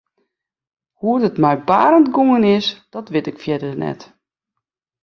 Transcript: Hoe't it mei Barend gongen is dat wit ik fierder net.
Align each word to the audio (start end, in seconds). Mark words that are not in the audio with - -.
Hoe't 0.99 1.27
it 1.29 1.41
mei 1.41 1.55
Barend 1.67 2.07
gongen 2.15 2.45
is 2.57 2.67
dat 2.93 3.11
wit 3.13 3.29
ik 3.31 3.41
fierder 3.43 3.75
net. 3.85 4.01